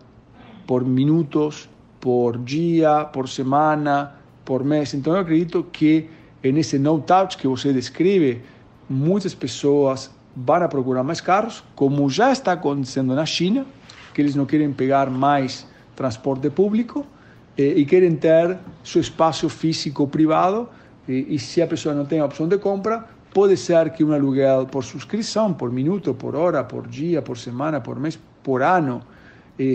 por 0.68 0.84
minutos 0.84 1.66
por 1.98 2.36
dia, 2.36 3.06
por 3.06 3.26
semana, 3.26 4.14
por 4.44 4.62
mês. 4.62 4.92
Então 4.92 5.14
eu 5.14 5.20
acredito 5.20 5.66
que 5.72 6.08
nesse 6.44 6.78
no-touch 6.78 7.38
que 7.38 7.48
você 7.48 7.72
descreve, 7.72 8.42
muitas 8.88 9.34
pessoas 9.34 10.10
vão 10.36 10.68
procurar 10.68 11.02
mais 11.02 11.22
carros, 11.22 11.64
como 11.74 12.08
já 12.10 12.30
está 12.30 12.52
acontecendo 12.52 13.14
na 13.14 13.24
China, 13.24 13.66
que 14.12 14.20
eles 14.20 14.34
não 14.34 14.44
querem 14.44 14.70
pegar 14.70 15.10
mais 15.10 15.66
transporte 15.96 16.50
público 16.50 17.04
eh, 17.56 17.72
e 17.76 17.86
querem 17.86 18.14
ter 18.14 18.58
seu 18.84 19.00
espaço 19.00 19.48
físico 19.48 20.06
privado. 20.06 20.68
E, 21.08 21.34
e 21.34 21.38
se 21.38 21.62
a 21.62 21.66
pessoa 21.66 21.94
não 21.94 22.04
tem 22.04 22.20
a 22.20 22.26
opção 22.26 22.46
de 22.46 22.58
compra, 22.58 23.06
pode 23.32 23.56
ser 23.56 23.90
que 23.90 24.04
um 24.04 24.12
aluguel 24.12 24.66
por 24.66 24.84
subscrição, 24.84 25.54
por 25.54 25.72
minuto, 25.72 26.12
por 26.12 26.36
hora, 26.36 26.62
por 26.62 26.86
dia, 26.86 27.22
por 27.22 27.38
semana, 27.38 27.80
por 27.80 27.98
mês, 27.98 28.18
por 28.42 28.62
ano, 28.62 29.02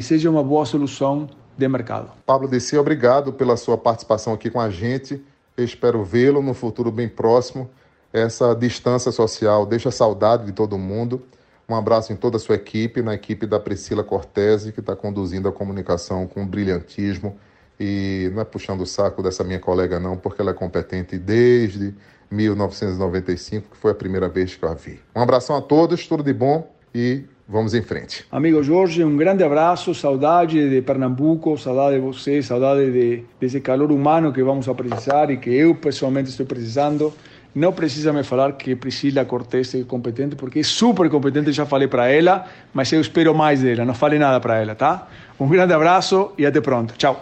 seja 0.01 0.29
uma 0.29 0.43
boa 0.43 0.65
solução 0.65 1.29
de 1.57 1.67
mercado. 1.67 2.11
Pablo 2.25 2.47
Dessi, 2.47 2.77
obrigado 2.77 3.33
pela 3.33 3.57
sua 3.57 3.77
participação 3.77 4.33
aqui 4.33 4.49
com 4.49 4.59
a 4.59 4.69
gente. 4.69 5.23
Espero 5.57 6.03
vê-lo 6.03 6.41
no 6.41 6.53
futuro 6.53 6.91
bem 6.91 7.07
próximo. 7.07 7.69
Essa 8.11 8.53
distância 8.53 9.11
social 9.11 9.65
deixa 9.65 9.91
saudade 9.91 10.45
de 10.45 10.51
todo 10.51 10.77
mundo. 10.77 11.21
Um 11.67 11.75
abraço 11.75 12.11
em 12.11 12.15
toda 12.15 12.37
a 12.37 12.39
sua 12.39 12.55
equipe, 12.55 13.01
na 13.01 13.13
equipe 13.13 13.45
da 13.45 13.59
Priscila 13.59 14.03
Cortese, 14.03 14.71
que 14.71 14.79
está 14.79 14.95
conduzindo 14.95 15.47
a 15.47 15.51
comunicação 15.51 16.27
com 16.27 16.45
brilhantismo. 16.45 17.37
E 17.79 18.29
não 18.33 18.41
é 18.41 18.45
puxando 18.45 18.81
o 18.81 18.85
saco 18.85 19.23
dessa 19.23 19.43
minha 19.43 19.59
colega, 19.59 19.99
não, 19.99 20.17
porque 20.17 20.41
ela 20.41 20.51
é 20.51 20.53
competente 20.53 21.17
desde 21.17 21.93
1995, 22.29 23.69
que 23.71 23.77
foi 23.77 23.91
a 23.91 23.95
primeira 23.95 24.27
vez 24.27 24.55
que 24.55 24.63
eu 24.63 24.69
a 24.69 24.73
vi. 24.73 24.99
Um 25.15 25.21
abração 25.21 25.55
a 25.55 25.61
todos, 25.61 26.05
tudo 26.07 26.23
de 26.23 26.33
bom 26.33 26.71
e 26.93 27.25
vamos 27.47 27.73
em 27.73 27.81
frente. 27.81 28.25
Amigo 28.31 28.63
Jorge, 28.63 29.03
um 29.03 29.15
grande 29.15 29.43
abraço, 29.43 29.93
saudade 29.93 30.69
de 30.69 30.81
Pernambuco, 30.81 31.57
saudade 31.57 31.95
de 31.95 32.01
você, 32.01 32.41
saudade 32.41 32.91
de, 32.91 33.23
desse 33.39 33.59
calor 33.59 33.91
humano 33.91 34.31
que 34.31 34.41
vamos 34.43 34.67
a 34.67 34.73
precisar 34.73 35.29
e 35.29 35.37
que 35.37 35.49
eu 35.49 35.75
pessoalmente 35.75 36.29
estou 36.29 36.45
precisando. 36.45 37.13
Não 37.55 37.71
precisa 37.71 38.11
me 38.11 38.23
falar 38.23 38.53
que 38.53 38.75
Priscila 38.75 39.23
Cortez 39.25 39.75
é 39.75 39.83
competente, 39.83 40.35
porque 40.35 40.59
é 40.59 40.63
super 40.63 41.07
competente, 41.09 41.51
já 41.51 41.67
falei 41.67 41.87
para 41.87 42.09
ela, 42.09 42.45
mas 42.73 42.91
eu 42.91 42.99
espero 42.99 43.35
mais 43.35 43.61
dela, 43.61 43.85
não 43.85 43.93
fale 43.93 44.17
nada 44.17 44.39
para 44.39 44.59
ela, 44.59 44.73
tá? 44.73 45.07
Um 45.39 45.47
grande 45.47 45.71
abraço 45.71 46.31
e 46.35 46.45
até 46.45 46.59
pronto. 46.59 46.95
Tchau. 46.97 47.21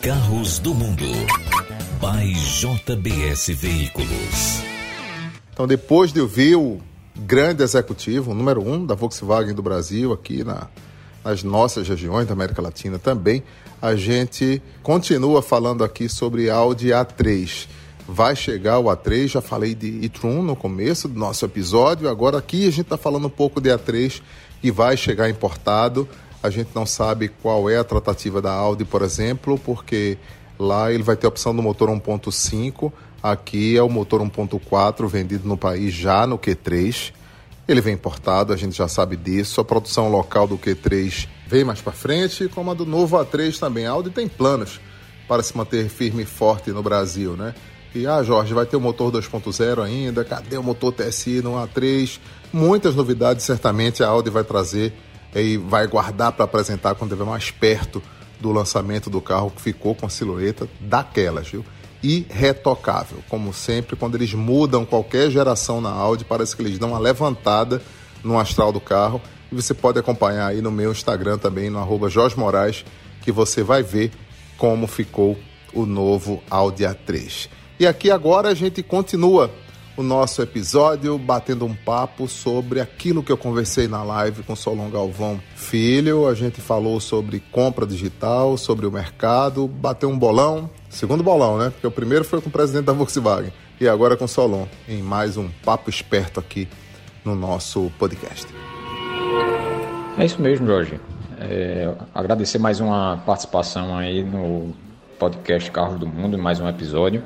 Carros 0.00 0.58
do 0.58 0.74
Mundo. 0.74 1.04
By 2.00 2.32
JBS 2.32 3.48
Veículos. 3.60 4.62
Então, 5.52 5.66
depois 5.66 6.12
de 6.12 6.20
ouvir 6.20 6.56
o 6.56 6.80
grande 7.16 7.62
executivo, 7.62 8.34
número 8.34 8.62
um 8.62 8.84
da 8.84 8.94
Volkswagen 8.94 9.54
do 9.54 9.62
Brasil, 9.62 10.12
aqui 10.12 10.44
na, 10.44 10.68
nas 11.24 11.42
nossas 11.42 11.88
regiões 11.88 12.26
da 12.26 12.32
América 12.32 12.62
Latina 12.62 12.98
também, 12.98 13.42
a 13.80 13.94
gente 13.96 14.62
continua 14.82 15.42
falando 15.42 15.84
aqui 15.84 16.08
sobre 16.08 16.48
Audi 16.48 16.88
A3 16.88 17.68
vai 18.06 18.34
chegar 18.34 18.78
o 18.78 18.84
A3. 18.84 19.28
Já 19.28 19.40
falei 19.40 19.74
de 19.74 19.86
e-tron 20.04 20.42
no 20.42 20.56
começo 20.56 21.08
do 21.08 21.18
nosso 21.18 21.44
episódio. 21.44 22.08
Agora 22.08 22.38
aqui 22.38 22.66
a 22.66 22.70
gente 22.70 22.82
está 22.82 22.96
falando 22.96 23.26
um 23.26 23.30
pouco 23.30 23.60
de 23.60 23.70
A3 23.70 24.20
e 24.62 24.70
vai 24.70 24.96
chegar 24.96 25.28
importado. 25.28 26.08
A 26.42 26.50
gente 26.50 26.70
não 26.74 26.84
sabe 26.84 27.28
qual 27.28 27.70
é 27.70 27.78
a 27.78 27.84
tratativa 27.84 28.42
da 28.42 28.52
Audi, 28.52 28.84
por 28.84 29.02
exemplo, 29.02 29.58
porque 29.58 30.18
lá 30.58 30.92
ele 30.92 31.02
vai 31.02 31.16
ter 31.16 31.26
a 31.26 31.28
opção 31.28 31.54
do 31.54 31.62
motor 31.62 31.88
1.5. 31.88 32.92
Aqui 33.22 33.76
é 33.76 33.82
o 33.82 33.88
motor 33.88 34.20
1.4 34.20 35.06
vendido 35.06 35.46
no 35.46 35.56
país 35.56 35.94
já 35.94 36.26
no 36.26 36.36
Q3. 36.36 37.12
Ele 37.68 37.80
vem 37.80 37.94
importado, 37.94 38.52
a 38.52 38.56
gente 38.56 38.76
já 38.76 38.88
sabe 38.88 39.16
disso. 39.16 39.60
A 39.60 39.64
produção 39.64 40.08
local 40.08 40.48
do 40.48 40.58
Q3 40.58 41.28
vem 41.46 41.62
mais 41.62 41.80
para 41.80 41.92
frente, 41.92 42.48
como 42.48 42.72
a 42.72 42.74
do 42.74 42.84
novo 42.84 43.16
A3 43.16 43.56
também. 43.58 43.86
A 43.86 43.92
Audi 43.92 44.10
tem 44.10 44.26
planos 44.26 44.80
para 45.28 45.42
se 45.42 45.56
manter 45.56 45.88
firme 45.88 46.24
e 46.24 46.26
forte 46.26 46.72
no 46.72 46.82
Brasil, 46.82 47.36
né? 47.36 47.54
E, 47.94 48.06
ah, 48.06 48.22
Jorge, 48.22 48.54
vai 48.54 48.66
ter 48.66 48.76
o 48.76 48.80
motor 48.80 49.12
2.0 49.12 49.84
ainda, 49.84 50.24
cadê 50.24 50.56
o 50.56 50.62
motor 50.62 50.92
TSI 50.92 51.42
no 51.42 51.52
A3? 51.52 52.18
Muitas 52.52 52.94
novidades 52.94 53.44
certamente 53.44 54.02
a 54.02 54.08
Audi 54.08 54.30
vai 54.30 54.42
trazer 54.42 54.92
e 55.34 55.56
vai 55.58 55.86
guardar 55.86 56.32
para 56.32 56.44
apresentar 56.44 56.94
quando 56.94 57.12
estiver 57.12 57.30
mais 57.30 57.50
perto 57.50 58.02
do 58.40 58.50
lançamento 58.50 59.08
do 59.08 59.20
carro 59.20 59.50
que 59.50 59.62
ficou 59.62 59.94
com 59.94 60.06
a 60.06 60.08
silhueta 60.08 60.68
daquelas, 60.80 61.48
viu? 61.48 61.64
E 62.02 62.26
retocável, 62.28 63.22
como 63.28 63.52
sempre, 63.52 63.94
quando 63.94 64.16
eles 64.16 64.34
mudam 64.34 64.84
qualquer 64.84 65.30
geração 65.30 65.80
na 65.80 65.90
Audi, 65.90 66.24
parece 66.24 66.56
que 66.56 66.62
eles 66.62 66.78
dão 66.78 66.90
uma 66.90 66.98
levantada 66.98 67.80
no 68.24 68.38
astral 68.38 68.72
do 68.72 68.80
carro. 68.80 69.20
E 69.50 69.54
você 69.54 69.72
pode 69.72 69.98
acompanhar 69.98 70.48
aí 70.48 70.60
no 70.60 70.70
meu 70.70 70.90
Instagram 70.90 71.38
também, 71.38 71.70
no 71.70 71.78
arroba 71.78 72.08
Jorge 72.08 72.36
Moraes, 72.36 72.84
que 73.22 73.30
você 73.30 73.62
vai 73.62 73.82
ver 73.82 74.10
como 74.58 74.86
ficou 74.86 75.38
o 75.72 75.86
novo 75.86 76.42
Audi 76.50 76.84
A3. 76.84 77.48
E 77.78 77.86
aqui 77.86 78.10
agora 78.10 78.48
a 78.48 78.54
gente 78.54 78.82
continua 78.82 79.50
o 80.02 80.04
nosso 80.04 80.42
episódio 80.42 81.16
batendo 81.16 81.64
um 81.64 81.74
papo 81.74 82.26
sobre 82.26 82.80
aquilo 82.80 83.22
que 83.22 83.30
eu 83.30 83.38
conversei 83.38 83.86
na 83.86 84.02
live 84.02 84.42
com 84.42 84.56
Solon 84.56 84.90
Galvão 84.90 85.40
Filho. 85.54 86.26
A 86.26 86.34
gente 86.34 86.60
falou 86.60 86.98
sobre 86.98 87.38
compra 87.52 87.86
digital, 87.86 88.58
sobre 88.58 88.84
o 88.84 88.90
mercado, 88.90 89.68
bateu 89.68 90.08
um 90.08 90.18
bolão, 90.18 90.68
segundo 90.90 91.22
bolão, 91.22 91.56
né? 91.56 91.70
Porque 91.70 91.86
o 91.86 91.90
primeiro 91.90 92.24
foi 92.24 92.40
com 92.40 92.48
o 92.48 92.52
presidente 92.52 92.86
da 92.86 92.92
Volkswagen 92.92 93.52
e 93.80 93.88
agora 93.88 94.16
com 94.16 94.26
Solon, 94.26 94.66
em 94.88 95.00
mais 95.00 95.36
um 95.36 95.48
papo 95.64 95.88
esperto 95.88 96.40
aqui 96.40 96.68
no 97.24 97.36
nosso 97.36 97.90
podcast. 97.96 98.48
É 100.18 100.24
isso 100.24 100.42
mesmo, 100.42 100.66
Jorge. 100.66 100.98
É, 101.38 101.94
agradecer 102.12 102.58
mais 102.58 102.80
uma 102.80 103.22
participação 103.24 103.96
aí 103.96 104.24
no 104.24 104.74
podcast 105.16 105.70
Carros 105.70 106.00
do 106.00 106.08
Mundo, 106.08 106.36
mais 106.36 106.58
um 106.58 106.68
episódio 106.68 107.22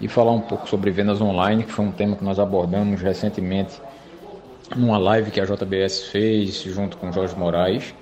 e 0.00 0.08
falar 0.08 0.32
um 0.32 0.40
pouco 0.40 0.68
sobre 0.68 0.90
vendas 0.90 1.20
online, 1.20 1.64
que 1.64 1.72
foi 1.72 1.84
um 1.84 1.92
tema 1.92 2.16
que 2.16 2.24
nós 2.24 2.38
abordamos 2.38 3.00
recentemente 3.00 3.80
numa 4.74 4.98
live 4.98 5.30
que 5.30 5.40
a 5.40 5.44
JBS 5.44 6.04
fez 6.10 6.62
junto 6.62 6.96
com 6.96 7.12
Jorge 7.12 7.36
Moraes. 7.36 7.94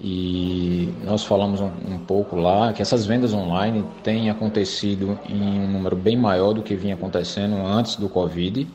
E 0.00 0.94
nós 1.02 1.24
falamos 1.24 1.60
um, 1.60 1.66
um, 1.66 1.98
pouco 1.98 2.36
lá 2.36 2.72
que 2.72 2.80
essas 2.80 3.04
vendas 3.04 3.34
online 3.34 3.84
têm 4.04 4.30
acontecido 4.30 5.18
em 5.28 5.42
um 5.42 5.66
número 5.66 5.96
bem 5.96 6.16
maior 6.16 6.52
do 6.52 6.62
que 6.62 6.76
vinha 6.76 6.94
acontecendo 6.94 7.56
antes 7.56 7.96
do 7.96 8.08
Covid. 8.08 8.68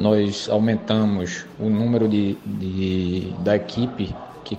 Nós 0.00 0.48
aumentamos 0.48 1.44
o 1.58 1.68
número 1.68 2.08
de, 2.08 2.38
de 2.46 3.34
da 3.40 3.56
equipe 3.56 4.14
que 4.44 4.58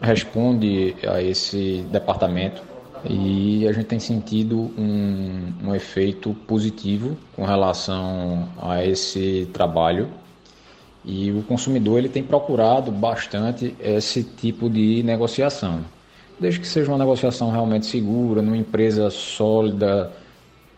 responde 0.00 0.96
a 1.06 1.22
esse 1.22 1.84
departamento 1.92 2.67
e 3.04 3.66
a 3.68 3.72
gente 3.72 3.86
tem 3.86 3.98
sentido 3.98 4.70
um, 4.78 5.52
um 5.64 5.74
efeito 5.74 6.34
positivo 6.46 7.16
com 7.34 7.44
relação 7.44 8.48
a 8.60 8.84
esse 8.84 9.48
trabalho 9.52 10.08
e 11.04 11.30
o 11.30 11.42
consumidor 11.42 11.98
ele 11.98 12.08
tem 12.08 12.22
procurado 12.22 12.90
bastante 12.90 13.74
esse 13.80 14.22
tipo 14.22 14.68
de 14.68 15.02
negociação. 15.02 15.80
Desde 16.38 16.60
que 16.60 16.68
seja 16.68 16.90
uma 16.90 16.98
negociação 16.98 17.50
realmente 17.50 17.86
segura, 17.86 18.42
numa 18.42 18.56
empresa 18.56 19.10
sólida, 19.10 20.12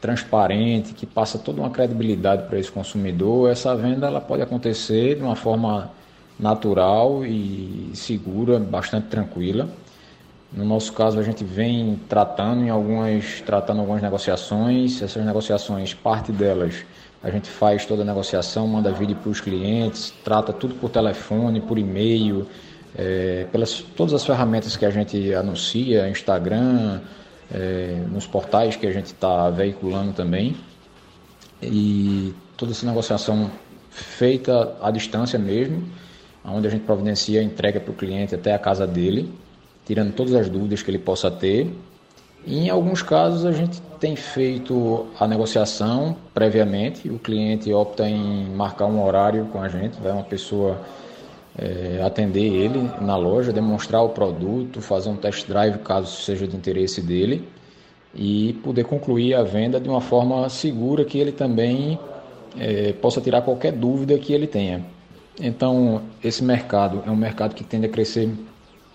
transparente, 0.00 0.95
que 0.95 1.05
passa 1.05 1.39
toda 1.39 1.61
uma 1.61 1.71
credibilidade 1.71 2.49
para 2.49 2.59
esse 2.59 2.71
consumidor, 2.71 3.50
essa 3.50 3.77
venda 3.77 4.07
ela 4.07 4.21
pode 4.21 4.43
acontecer 4.43 5.17
de 5.17 5.23
uma 5.23 5.37
forma 5.37 5.91
natural 6.39 7.25
e 7.27 7.91
segura, 7.93 8.59
bastante 8.59 9.09
tranquila. 9.09 9.69
No 10.52 10.64
nosso 10.64 10.92
caso, 10.92 11.19
a 11.19 11.23
gente 11.23 11.45
vem 11.45 12.00
tratando 12.09 12.64
em 12.64 12.71
algumas, 12.71 13.40
tratando 13.40 13.80
algumas 13.80 14.02
negociações. 14.02 15.00
Essas 15.00 15.25
negociações, 15.25 15.95
parte 15.95 16.33
delas, 16.33 16.85
a 17.23 17.30
gente 17.30 17.49
faz 17.49 17.87
toda 17.87 18.02
a 18.02 18.04
negociação, 18.04 18.66
manda 18.66 18.90
vídeo 18.90 19.14
para 19.14 19.30
os 19.30 19.40
clientes, 19.40 20.12
trata 20.25 20.52
tudo 20.52 20.75
por 20.75 20.90
telefone, 20.90 21.61
por 21.61 21.78
e-mail, 21.78 22.49
é, 22.97 23.47
pelas 23.52 23.80
todas 23.80 24.12
as 24.12 24.26
ferramentas 24.26 24.76
que 24.76 24.85
a 24.85 24.90
gente 24.90 25.33
anuncia, 25.33 26.09
Instagram, 26.09 27.00
é, 27.52 28.02
nos 28.11 28.26
portais 28.26 28.75
que 28.75 28.87
a 28.88 28.92
gente 28.92 29.07
está 29.07 29.50
veiculando 29.50 30.12
também. 30.12 30.57
E 31.62 32.35
toda 32.57 32.73
essa 32.73 32.85
negociação 32.87 33.52
feita 33.88 34.76
à 34.83 34.90
distância 34.90 35.38
mesmo, 35.38 35.85
onde 36.45 36.66
a 36.66 36.71
gente 36.71 36.83
providencia 36.83 37.40
a 37.40 37.45
entrega 37.45 37.78
para 37.78 37.92
o 37.92 37.95
cliente 37.95 38.35
até 38.35 38.52
a 38.52 38.59
casa 38.59 38.85
dele 38.85 39.33
tirando 39.90 40.12
todas 40.12 40.37
as 40.37 40.49
dúvidas 40.49 40.85
que 40.85 40.90
ele 40.92 41.00
possa 41.00 41.28
ter. 41.32 41.68
Em 42.47 42.70
alguns 42.70 43.02
casos 43.02 43.44
a 43.44 43.50
gente 43.50 43.82
tem 43.99 44.14
feito 44.14 45.09
a 45.18 45.26
negociação 45.26 46.16
previamente, 46.32 47.11
o 47.11 47.18
cliente 47.18 47.73
opta 47.73 48.09
em 48.09 48.44
marcar 48.54 48.87
um 48.87 49.04
horário 49.04 49.47
com 49.47 49.61
a 49.61 49.68
gente, 49.68 50.00
vai 50.00 50.12
uma 50.12 50.23
pessoa 50.23 50.80
é, 51.59 52.00
atender 52.06 52.54
ele 52.54 52.88
na 53.00 53.16
loja, 53.16 53.52
demonstrar 53.52 54.04
o 54.04 54.11
produto, 54.11 54.80
fazer 54.80 55.09
um 55.09 55.16
test 55.16 55.49
drive 55.49 55.78
caso 55.78 56.23
seja 56.23 56.47
de 56.47 56.56
interesse 56.56 57.02
dele 57.02 57.49
e 58.14 58.52
poder 58.62 58.85
concluir 58.85 59.35
a 59.35 59.42
venda 59.42 59.80
de 59.80 59.88
uma 59.88 60.00
forma 60.00 60.49
segura 60.49 61.04
que 61.04 61.18
ele 61.18 61.32
também 61.32 61.99
é, 62.56 62.92
possa 62.92 63.20
tirar 63.20 63.42
qualquer 63.42 63.73
dúvida 63.73 64.16
que 64.20 64.32
ele 64.32 64.47
tenha. 64.47 64.85
Então, 65.40 66.02
esse 66.23 66.44
mercado 66.44 67.02
é 67.04 67.11
um 67.11 67.16
mercado 67.16 67.56
que 67.56 67.64
tende 67.64 67.87
a 67.87 67.88
crescer 67.88 68.30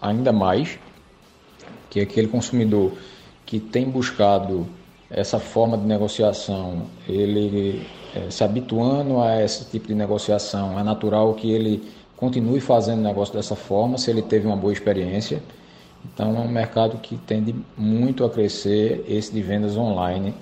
ainda 0.02 0.32
mais 0.32 0.80
que 1.90 2.00
aquele 2.00 2.28
consumidor 2.28 2.94
que 3.46 3.60
tem 3.60 3.90
buscado 3.90 4.68
essa 5.10 5.40
forma 5.40 5.78
de 5.78 5.86
negociação, 5.86 6.84
ele 7.08 7.86
é, 8.16 8.30
se 8.30 8.44
habituando 8.44 9.20
a 9.20 9.42
esse 9.42 9.66
tipo 9.66 9.88
de 9.88 9.96
negociação, 9.96 10.80
é 10.80 10.84
natural 10.84 11.34
que 11.34 11.52
ele 11.52 11.84
continue 12.18 12.60
fazendo 12.60 13.02
negócio 13.02 13.34
dessa 13.34 13.56
forma, 13.56 13.98
se 13.98 14.10
ele 14.10 14.22
teve 14.22 14.48
uma 14.48 14.56
boa 14.56 14.74
experiência. 14.74 15.42
Então 16.04 16.36
é 16.36 16.40
um 16.40 16.48
mercado 16.48 16.98
que 16.98 17.18
tende 17.18 17.56
muito 17.78 18.24
a 18.24 18.30
crescer 18.30 19.04
esse 19.08 19.34
de 19.34 19.42
vendas 19.42 19.76
online 19.76 20.34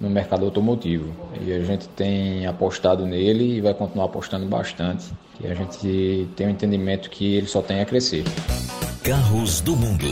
no 0.00 0.10
mercado 0.10 0.44
automotivo. 0.44 1.10
E 1.40 1.52
a 1.52 1.60
gente 1.60 1.88
tem 1.88 2.46
apostado 2.46 3.06
nele 3.06 3.56
e 3.56 3.60
vai 3.60 3.74
continuar 3.74 4.06
apostando 4.06 4.46
bastante. 4.46 5.06
E 5.40 5.46
a 5.46 5.54
gente 5.54 6.28
tem 6.36 6.46
o 6.46 6.50
um 6.50 6.52
entendimento 6.52 7.10
que 7.10 7.34
ele 7.34 7.46
só 7.46 7.62
tem 7.62 7.80
a 7.80 7.86
crescer. 7.86 8.24
Carros 9.02 9.60
do 9.60 9.76
Mundo. 9.76 10.06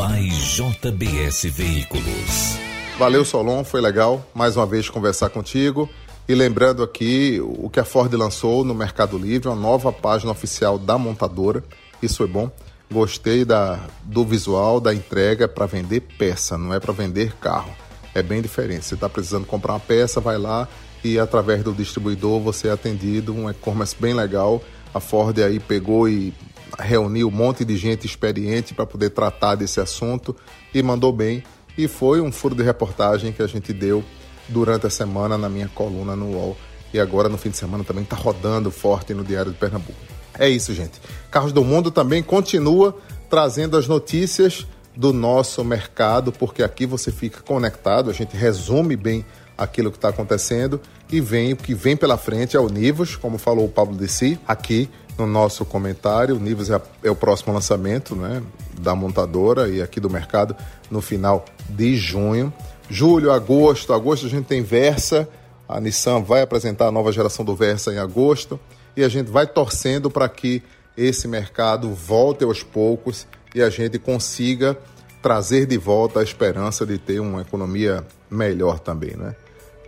JBS 0.00 1.44
Veículos. 1.52 2.58
Valeu, 2.98 3.22
Solon, 3.22 3.62
foi 3.62 3.82
legal 3.82 4.26
mais 4.34 4.56
uma 4.56 4.64
vez 4.64 4.88
conversar 4.88 5.28
contigo. 5.28 5.90
E 6.26 6.34
lembrando 6.34 6.82
aqui 6.82 7.38
o 7.38 7.68
que 7.68 7.78
a 7.78 7.84
Ford 7.84 8.10
lançou 8.14 8.64
no 8.64 8.74
Mercado 8.74 9.18
Livre, 9.18 9.48
uma 9.48 9.56
nova 9.56 9.92
página 9.92 10.32
oficial 10.32 10.78
da 10.78 10.96
montadora. 10.96 11.62
Isso 12.02 12.16
foi 12.16 12.26
bom. 12.26 12.50
Gostei 12.90 13.44
da, 13.44 13.78
do 14.02 14.24
visual, 14.24 14.80
da 14.80 14.94
entrega 14.94 15.46
para 15.46 15.66
vender 15.66 16.00
peça, 16.16 16.56
não 16.56 16.72
é 16.72 16.80
para 16.80 16.94
vender 16.94 17.34
carro. 17.34 17.70
É 18.14 18.22
bem 18.22 18.40
diferente. 18.40 18.86
Você 18.86 18.94
está 18.94 19.08
precisando 19.08 19.44
comprar 19.44 19.74
uma 19.74 19.80
peça, 19.80 20.18
vai 20.18 20.38
lá 20.38 20.66
e 21.04 21.18
através 21.18 21.62
do 21.62 21.74
distribuidor 21.74 22.40
você 22.40 22.68
é 22.68 22.72
atendido. 22.72 23.34
Um 23.34 23.50
e-commerce 23.50 23.94
bem 24.00 24.14
legal. 24.14 24.62
A 24.94 24.98
Ford 24.98 25.38
aí 25.40 25.60
pegou 25.60 26.08
e 26.08 26.32
reuniu 26.78 27.28
um 27.28 27.30
monte 27.30 27.64
de 27.64 27.76
gente 27.76 28.06
experiente 28.06 28.74
para 28.74 28.86
poder 28.86 29.10
tratar 29.10 29.54
desse 29.54 29.80
assunto 29.80 30.34
e 30.72 30.82
mandou 30.82 31.12
bem. 31.12 31.42
E 31.76 31.88
foi 31.88 32.20
um 32.20 32.30
furo 32.30 32.54
de 32.54 32.62
reportagem 32.62 33.32
que 33.32 33.42
a 33.42 33.46
gente 33.46 33.72
deu 33.72 34.04
durante 34.48 34.86
a 34.86 34.90
semana 34.90 35.38
na 35.38 35.48
minha 35.48 35.68
coluna 35.68 36.14
no 36.16 36.32
UOL. 36.32 36.56
E 36.92 36.98
agora 36.98 37.28
no 37.28 37.38
fim 37.38 37.50
de 37.50 37.56
semana 37.56 37.84
também 37.84 38.02
está 38.02 38.16
rodando 38.16 38.70
forte 38.70 39.14
no 39.14 39.24
Diário 39.24 39.52
de 39.52 39.58
Pernambuco. 39.58 39.98
É 40.38 40.48
isso, 40.48 40.74
gente. 40.74 41.00
Carros 41.30 41.52
do 41.52 41.64
Mundo 41.64 41.90
também 41.90 42.22
continua 42.22 42.96
trazendo 43.28 43.76
as 43.76 43.86
notícias 43.86 44.66
do 44.96 45.12
nosso 45.12 45.64
mercado, 45.64 46.32
porque 46.32 46.62
aqui 46.62 46.84
você 46.84 47.12
fica 47.12 47.40
conectado, 47.42 48.10
a 48.10 48.12
gente 48.12 48.36
resume 48.36 48.96
bem 48.96 49.24
aquilo 49.56 49.90
que 49.90 49.98
está 49.98 50.08
acontecendo 50.08 50.80
e 51.12 51.20
vem 51.20 51.52
o 51.52 51.56
que 51.56 51.74
vem 51.74 51.96
pela 51.96 52.16
frente 52.16 52.56
é 52.56 52.60
o 52.60 52.68
Nivus, 52.68 53.14
como 53.14 53.38
falou 53.38 53.66
o 53.66 53.68
Pablo 53.68 53.96
Dessi 53.96 54.40
aqui 54.46 54.88
no 55.20 55.26
nosso 55.26 55.64
comentário. 55.64 56.38
Nivus 56.38 56.70
é, 56.70 56.80
é, 57.04 57.10
o 57.10 57.14
próximo 57.14 57.52
lançamento 57.52 58.16
né, 58.16 58.42
da 58.78 58.94
montadora 58.94 59.68
e 59.68 59.82
aqui 59.82 60.00
do 60.00 60.10
mercado 60.10 60.56
no 60.90 61.00
final 61.00 61.44
de 61.68 61.96
junho. 61.96 62.52
Julho, 62.88 63.30
agosto, 63.30 63.92
agosto 63.92 64.26
a 64.26 64.28
gente 64.28 64.46
tem 64.46 64.62
Versa, 64.62 65.28
a 65.68 65.80
Nissan 65.80 66.22
vai 66.22 66.42
apresentar 66.42 66.88
a 66.88 66.92
nova 66.92 67.12
geração 67.12 67.44
do 67.44 67.54
Versa 67.54 67.92
em 67.92 67.98
agosto 67.98 68.58
e 68.96 69.04
a 69.04 69.08
gente 69.08 69.30
vai 69.30 69.46
torcendo 69.46 70.10
para 70.10 70.28
que 70.28 70.62
esse 70.96 71.28
mercado 71.28 71.94
volte 71.94 72.42
aos 72.42 72.62
poucos 72.62 73.26
e 73.54 73.62
a 73.62 73.70
gente 73.70 73.98
consiga 73.98 74.76
trazer 75.22 75.66
de 75.66 75.78
volta 75.78 76.20
a 76.20 76.22
esperança 76.22 76.84
de 76.84 76.98
ter 76.98 77.20
uma 77.20 77.42
economia 77.42 78.04
melhor 78.28 78.80
também, 78.80 79.16
né? 79.16 79.36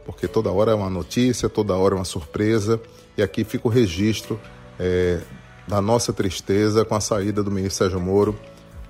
Porque 0.04 0.28
toda 0.28 0.50
hora 0.50 0.72
é 0.72 0.74
uma 0.74 0.90
notícia, 0.90 1.48
toda 1.48 1.74
hora 1.74 1.94
é 1.94 1.98
uma 1.98 2.04
surpresa 2.04 2.80
e 3.16 3.22
aqui 3.22 3.44
fica 3.44 3.66
o 3.66 3.70
registro 3.70 4.38
é, 4.82 5.20
da 5.68 5.80
nossa 5.80 6.12
tristeza 6.12 6.84
com 6.84 6.96
a 6.96 7.00
saída 7.00 7.40
do 7.40 7.52
ministro 7.52 7.84
Sérgio 7.84 8.00
Moro 8.00 8.36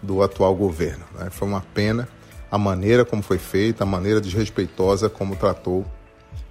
do 0.02 0.22
atual 0.22 0.54
governo. 0.54 1.04
Né? 1.18 1.28
Foi 1.30 1.46
uma 1.46 1.60
pena 1.74 2.08
a 2.50 2.56
maneira 2.56 3.04
como 3.04 3.22
foi 3.22 3.38
feita, 3.38 3.84
a 3.84 3.86
maneira 3.86 4.20
desrespeitosa 4.20 5.10
como 5.10 5.36
tratou 5.36 5.84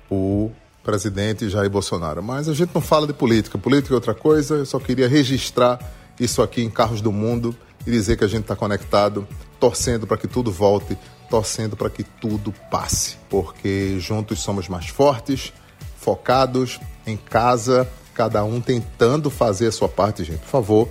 o 0.09 0.51
presidente 0.83 1.49
Jair 1.49 1.69
Bolsonaro. 1.69 2.21
Mas 2.21 2.47
a 2.47 2.53
gente 2.53 2.69
não 2.73 2.81
fala 2.81 3.07
de 3.07 3.13
política. 3.13 3.57
Política 3.57 3.93
é 3.93 3.95
outra 3.95 4.13
coisa. 4.13 4.55
Eu 4.57 4.65
só 4.65 4.79
queria 4.79 5.07
registrar 5.07 5.79
isso 6.19 6.41
aqui 6.41 6.61
em 6.61 6.69
Carros 6.69 7.01
do 7.01 7.11
Mundo 7.11 7.55
e 7.85 7.89
dizer 7.89 8.17
que 8.17 8.23
a 8.23 8.27
gente 8.27 8.41
está 8.41 8.55
conectado, 8.55 9.27
torcendo 9.59 10.05
para 10.05 10.17
que 10.17 10.27
tudo 10.27 10.51
volte, 10.51 10.95
torcendo 11.29 11.75
para 11.75 11.89
que 11.89 12.03
tudo 12.03 12.53
passe. 12.69 13.17
Porque 13.27 13.97
juntos 13.99 14.39
somos 14.39 14.69
mais 14.69 14.87
fortes, 14.87 15.51
focados 15.97 16.79
em 17.07 17.17
casa, 17.17 17.87
cada 18.13 18.43
um 18.43 18.61
tentando 18.61 19.29
fazer 19.29 19.67
a 19.67 19.71
sua 19.71 19.89
parte, 19.89 20.23
gente. 20.23 20.39
Por 20.39 20.49
favor, 20.49 20.89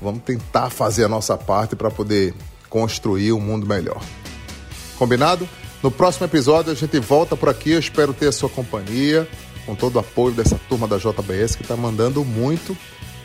vamos 0.00 0.22
tentar 0.22 0.70
fazer 0.70 1.04
a 1.04 1.08
nossa 1.08 1.36
parte 1.36 1.76
para 1.76 1.90
poder 1.90 2.34
construir 2.68 3.32
um 3.32 3.40
mundo 3.40 3.66
melhor. 3.66 4.00
Combinado? 4.96 5.48
No 5.82 5.90
próximo 5.90 6.26
episódio 6.26 6.72
a 6.72 6.74
gente 6.74 6.98
volta 6.98 7.36
por 7.36 7.48
aqui. 7.48 7.70
Eu 7.70 7.80
espero 7.80 8.12
ter 8.12 8.28
a 8.28 8.32
sua 8.32 8.48
companhia, 8.48 9.28
com 9.64 9.74
todo 9.74 9.96
o 9.96 9.98
apoio 9.98 10.34
dessa 10.34 10.60
turma 10.68 10.86
da 10.86 10.98
JBS 10.98 11.56
que 11.56 11.62
está 11.62 11.76
mandando 11.76 12.24
muito 12.24 12.76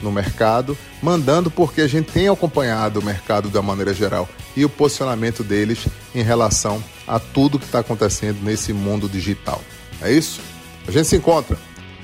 no 0.01 0.12
mercado, 0.12 0.77
mandando 1.01 1.49
porque 1.49 1.81
a 1.81 1.88
gente 1.88 2.12
tem 2.12 2.27
acompanhado 2.27 2.99
o 2.99 3.03
mercado 3.03 3.49
da 3.49 3.62
maneira 3.62 3.93
geral 3.93 4.27
e 4.55 4.63
o 4.63 4.69
posicionamento 4.69 5.43
deles 5.43 5.88
em 6.13 6.21
relação 6.21 6.84
a 7.08 7.19
tudo 7.19 7.60
que 7.60 7.65
está 7.65 7.79
acontecendo 7.79 8.41
nesse 8.41 8.73
mundo 8.73 9.10
digital. 9.10 9.62
É 10.01 10.12
isso? 10.12 10.41
A 10.88 10.91
gente 10.91 11.08
se 11.08 11.15
encontra 11.15 11.58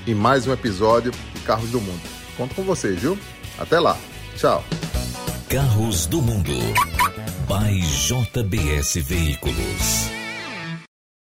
em 0.06 0.14
mais 0.14 0.46
um 0.46 0.52
episódio 0.52 1.12
de 1.34 1.40
Carros 1.40 1.70
do 1.70 1.80
Mundo. 1.80 2.02
Conto 2.36 2.54
com 2.54 2.62
vocês, 2.62 3.00
viu? 3.00 3.18
Até 3.58 3.78
lá. 3.78 3.96
Tchau. 4.36 4.64
Carros 5.48 6.06
do 6.06 6.22
Mundo. 6.22 6.52
By 7.46 7.80
JBS 7.80 8.96
Veículos. 9.04 10.11